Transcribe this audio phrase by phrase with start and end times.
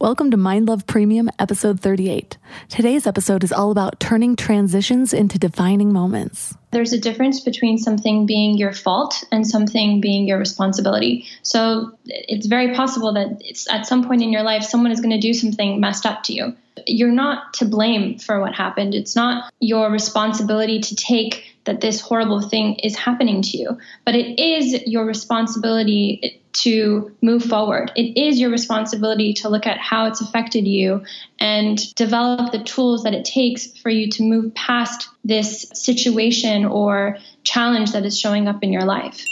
[0.00, 2.38] Welcome to Mind Love Premium, episode 38.
[2.70, 6.56] Today's episode is all about turning transitions into defining moments.
[6.70, 11.26] There's a difference between something being your fault and something being your responsibility.
[11.42, 15.20] So it's very possible that at some point in your life, someone is going to
[15.20, 16.56] do something messed up to you.
[16.86, 18.94] You're not to blame for what happened.
[18.94, 24.14] It's not your responsibility to take that this horrible thing is happening to you, but
[24.14, 27.92] it is your responsibility to move forward.
[27.94, 31.04] It is your responsibility to look at how it's affected you
[31.38, 37.18] and develop the tools that it takes for you to move past this situation or
[37.44, 39.24] challenge that is showing up in your life.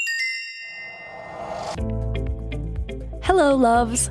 [3.22, 4.10] Hello, loves.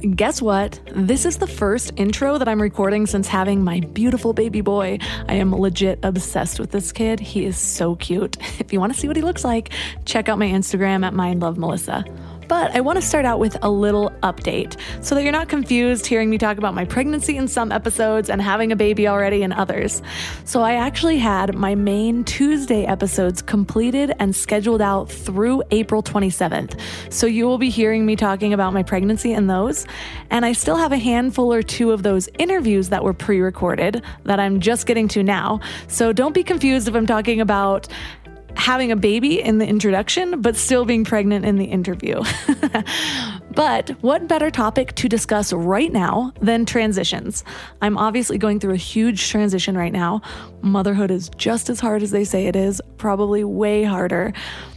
[0.00, 0.78] Guess what?
[0.94, 4.98] This is the first intro that I'm recording since having my beautiful baby boy.
[5.26, 7.18] I am legit obsessed with this kid.
[7.18, 8.36] He is so cute.
[8.60, 9.70] If you want to see what he looks like,
[10.04, 12.27] check out my Instagram at mindlovemelissa.
[12.48, 16.06] But I want to start out with a little update so that you're not confused
[16.06, 19.52] hearing me talk about my pregnancy in some episodes and having a baby already in
[19.52, 20.00] others.
[20.46, 26.80] So I actually had my main Tuesday episodes completed and scheduled out through April 27th.
[27.10, 29.86] So you will be hearing me talking about my pregnancy in those.
[30.30, 34.02] And I still have a handful or two of those interviews that were pre recorded
[34.24, 35.60] that I'm just getting to now.
[35.86, 37.88] So don't be confused if I'm talking about
[38.58, 42.22] having a baby in the introduction, but still being pregnant in the interview.
[43.54, 47.44] but what better topic to discuss right now than transitions?
[47.80, 50.22] I'm obviously going through a huge transition right now.
[50.60, 54.32] Motherhood is just as hard as they say it is, probably way harder,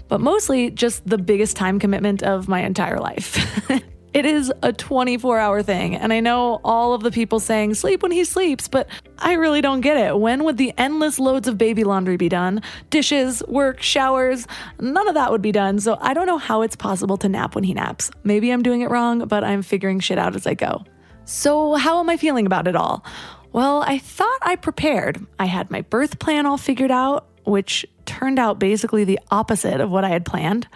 [0.07, 3.67] but mostly just the biggest time commitment of my entire life.
[4.13, 5.95] It is a 24 hour thing.
[5.95, 9.61] And I know all of the people saying sleep when he sleeps, but I really
[9.61, 10.19] don't get it.
[10.19, 12.61] When would the endless loads of baby laundry be done?
[12.89, 14.47] Dishes, work, showers,
[14.81, 15.79] none of that would be done.
[15.79, 18.11] So I don't know how it's possible to nap when he naps.
[18.25, 20.83] Maybe I'm doing it wrong, but I'm figuring shit out as I go.
[21.23, 23.05] So, how am I feeling about it all?
[23.53, 25.25] Well, I thought I prepared.
[25.39, 29.89] I had my birth plan all figured out, which turned out basically the opposite of
[29.89, 30.67] what I had planned.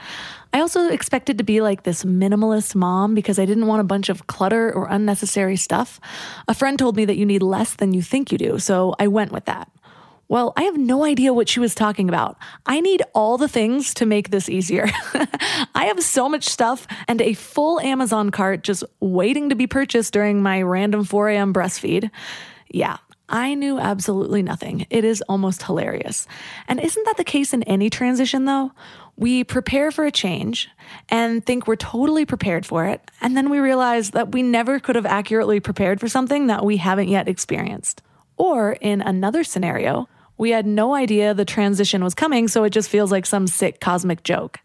[0.54, 4.08] I also expected to be like this minimalist mom because I didn't want a bunch
[4.10, 6.00] of clutter or unnecessary stuff.
[6.48, 9.08] A friend told me that you need less than you think you do, so I
[9.08, 9.70] went with that.
[10.28, 12.38] Well, I have no idea what she was talking about.
[12.66, 14.88] I need all the things to make this easier.
[15.76, 20.14] I have so much stuff and a full Amazon cart just waiting to be purchased
[20.14, 21.54] during my random 4 a.m.
[21.54, 22.10] breastfeed.
[22.70, 22.98] Yeah,
[23.28, 24.86] I knew absolutely nothing.
[24.90, 26.28] It is almost hilarious.
[26.68, 28.72] And isn't that the case in any transition, though?
[29.18, 30.70] We prepare for a change
[31.10, 34.96] and think we're totally prepared for it, and then we realize that we never could
[34.96, 38.02] have accurately prepared for something that we haven't yet experienced.
[38.38, 42.90] Or in another scenario, we had no idea the transition was coming, so it just
[42.90, 44.60] feels like some sick cosmic joke.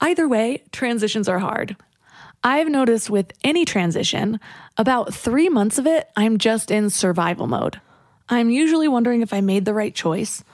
[0.00, 1.76] Either way, transitions are hard.
[2.44, 4.38] I've noticed with any transition,
[4.76, 7.80] about three months of it, I'm just in survival mode.
[8.28, 10.44] I'm usually wondering if I made the right choice,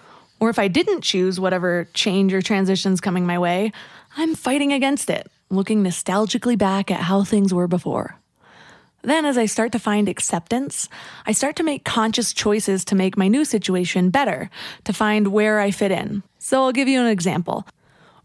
[0.40, 3.72] or if I didn't choose whatever change or transition's coming my way,
[4.16, 8.16] I'm fighting against it, looking nostalgically back at how things were before.
[9.02, 10.88] Then, as I start to find acceptance,
[11.26, 14.48] I start to make conscious choices to make my new situation better,
[14.84, 16.22] to find where I fit in.
[16.38, 17.66] So, I'll give you an example.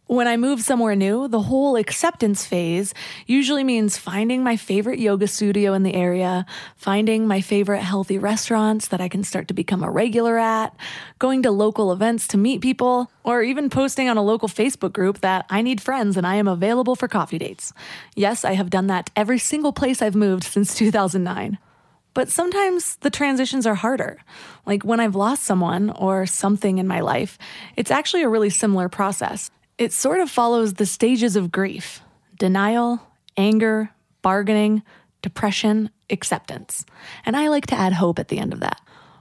[0.07, 2.93] When I move somewhere new, the whole acceptance phase
[3.25, 6.45] usually means finding my favorite yoga studio in the area,
[6.77, 10.73] finding my favorite healthy restaurants that I can start to become a regular at,
[11.19, 15.19] going to local events to meet people, or even posting on a local Facebook group
[15.19, 17.73] that I need friends and I am available for coffee dates.
[18.15, 21.57] Yes, I have done that every single place I've moved since 2009.
[22.13, 24.23] But sometimes the transitions are harder.
[24.65, 27.37] Like when I've lost someone or something in my life,
[27.75, 29.51] it's actually a really similar process.
[29.77, 32.01] It sort of follows the stages of grief
[32.37, 33.01] denial,
[33.35, 33.91] anger,
[34.21, 34.83] bargaining,
[35.21, 36.85] depression, acceptance.
[37.25, 38.79] And I like to add hope at the end of that.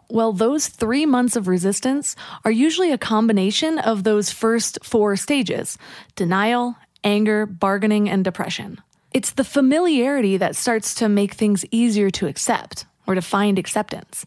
[0.09, 5.79] Well, those three months of resistance are usually a combination of those first four stages
[6.15, 8.81] denial, anger, bargaining, and depression.
[9.13, 14.27] It's the familiarity that starts to make things easier to accept or to find acceptance.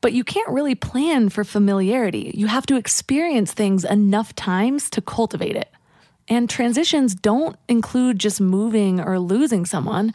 [0.00, 2.32] But you can't really plan for familiarity.
[2.34, 5.70] You have to experience things enough times to cultivate it.
[6.30, 10.12] And transitions don't include just moving or losing someone.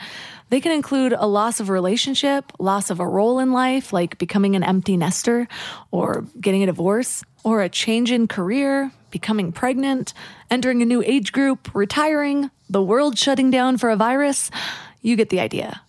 [0.49, 4.19] They can include a loss of a relationship, loss of a role in life, like
[4.19, 5.47] becoming an empty nester
[5.89, 10.13] or getting a divorce, or a change in career, becoming pregnant,
[10.49, 14.51] entering a new age group, retiring, the world shutting down for a virus.
[15.01, 15.81] You get the idea.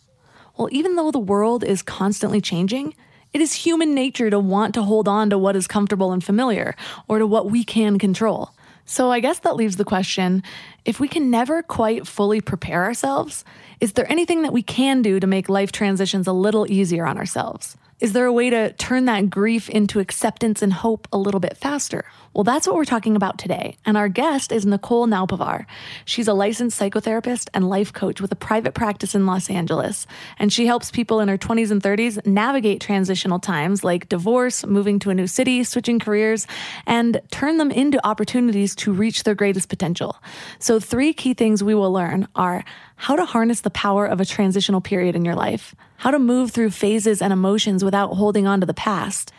[0.56, 2.94] Well, even though the world is constantly changing,
[3.32, 6.76] it is human nature to want to hold on to what is comfortable and familiar,
[7.08, 8.50] or to what we can control.
[8.86, 10.42] So I guess that leaves the question
[10.84, 13.44] if we can never quite fully prepare ourselves,
[13.80, 17.18] is there anything that we can do to make life transitions a little easier on
[17.18, 17.76] ourselves?
[18.04, 21.56] Is there a way to turn that grief into acceptance and hope a little bit
[21.56, 22.04] faster?
[22.34, 23.78] Well, that's what we're talking about today.
[23.86, 25.64] And our guest is Nicole Naupavaar.
[26.04, 30.06] She's a licensed psychotherapist and life coach with a private practice in Los Angeles.
[30.38, 34.98] And she helps people in her 20s and 30s navigate transitional times like divorce, moving
[34.98, 36.46] to a new city, switching careers,
[36.86, 40.16] and turn them into opportunities to reach their greatest potential.
[40.58, 42.66] So, three key things we will learn are
[43.04, 46.50] how to harness the power of a transitional period in your life, how to move
[46.50, 49.30] through phases and emotions without holding on to the past,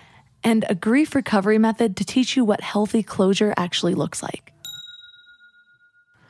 [0.43, 4.53] and a grief recovery method to teach you what healthy closure actually looks like.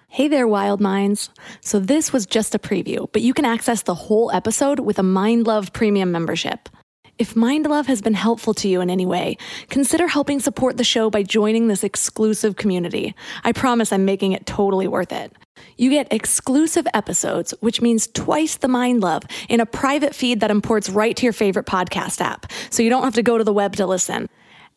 [0.07, 1.29] Hey there, wild minds.
[1.59, 5.03] So, this was just a preview, but you can access the whole episode with a
[5.03, 6.69] Mind Love Premium membership.
[7.17, 9.37] If Mind Love has been helpful to you in any way,
[9.69, 13.15] consider helping support the show by joining this exclusive community.
[13.45, 15.31] I promise I'm making it totally worth it.
[15.77, 20.51] You get exclusive episodes, which means twice the mind love in a private feed that
[20.51, 23.53] imports right to your favorite podcast app, so you don't have to go to the
[23.53, 24.27] web to listen.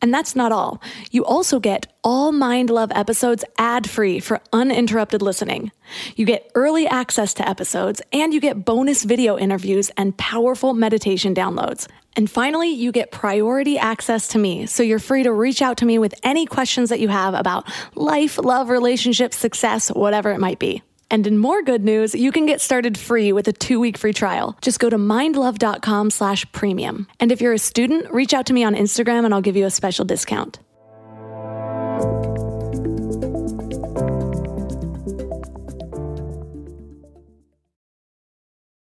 [0.01, 0.81] And that's not all.
[1.11, 5.73] You also get all Mind Love episodes ad free for uninterrupted listening.
[6.15, 11.35] You get early access to episodes, and you get bonus video interviews and powerful meditation
[11.35, 11.85] downloads.
[12.15, 15.85] And finally, you get priority access to me, so you're free to reach out to
[15.85, 20.59] me with any questions that you have about life, love, relationships, success, whatever it might
[20.59, 20.81] be.
[21.11, 24.57] And in more good news, you can get started free with a two-week free trial.
[24.61, 27.07] Just go to mindlove.com slash premium.
[27.19, 29.65] And if you're a student, reach out to me on Instagram and I'll give you
[29.65, 30.59] a special discount.